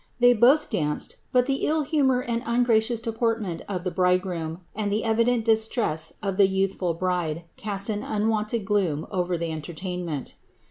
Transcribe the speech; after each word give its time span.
They 0.19 0.33
both 0.33 0.71
danced; 0.71 1.17
but 1.31 1.45
the 1.45 1.57
ill 1.57 1.83
humour 1.83 2.21
and 2.21 2.41
Qiigracious 2.43 3.03
deportment 3.03 3.61
of 3.69 3.83
the 3.83 3.91
bridegroom, 3.91 4.61
and 4.75 4.91
the 4.91 5.03
evident 5.03 5.45
distress 5.45 6.13
of 6.23 6.37
the 6.37 6.47
youthfid 6.47 6.97
bride, 6.97 7.43
cast 7.55 7.87
an 7.87 8.01
unwonted 8.01 8.65
gloom 8.65 9.05
over 9.11 9.37
the 9.37 9.51
entertainment. 9.51 10.33